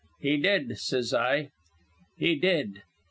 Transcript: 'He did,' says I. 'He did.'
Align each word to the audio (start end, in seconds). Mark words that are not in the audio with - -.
'He 0.19 0.37
did,' 0.37 0.79
says 0.79 1.13
I. 1.13 1.51
'He 2.17 2.33
did.' 2.35 2.81